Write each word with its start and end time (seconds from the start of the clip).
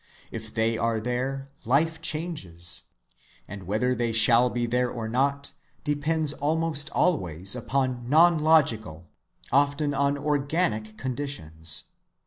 If 0.31 0.51
they 0.51 0.79
are 0.79 0.99
there, 0.99 1.47
life 1.63 2.01
changes. 2.01 2.81
And 3.47 3.67
whether 3.67 3.93
they 3.93 4.11
shall 4.11 4.49
be 4.49 4.65
there 4.65 4.89
or 4.89 5.07
not 5.07 5.51
depends 5.83 6.33
almost 6.33 6.89
always 6.89 7.55
upon 7.55 8.07
non‐logical, 8.07 9.03
often 9.51 9.93
on 9.93 10.17
organic 10.17 10.97
conditions. 10.97 11.83